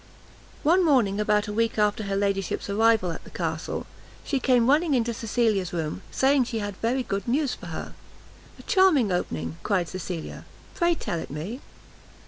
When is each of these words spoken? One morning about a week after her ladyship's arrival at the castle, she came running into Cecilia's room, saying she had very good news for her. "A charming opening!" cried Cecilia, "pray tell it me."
One 0.63 0.83
morning 0.83 1.19
about 1.19 1.47
a 1.47 1.53
week 1.53 1.77
after 1.77 2.05
her 2.05 2.15
ladyship's 2.15 2.71
arrival 2.71 3.11
at 3.11 3.23
the 3.23 3.29
castle, 3.29 3.85
she 4.23 4.39
came 4.39 4.67
running 4.67 4.95
into 4.95 5.13
Cecilia's 5.13 5.73
room, 5.73 6.01
saying 6.09 6.45
she 6.45 6.57
had 6.57 6.75
very 6.77 7.03
good 7.03 7.27
news 7.27 7.53
for 7.53 7.67
her. 7.67 7.93
"A 8.57 8.63
charming 8.63 9.11
opening!" 9.11 9.57
cried 9.61 9.87
Cecilia, 9.89 10.45
"pray 10.73 10.95
tell 10.95 11.19
it 11.19 11.29
me." 11.29 11.61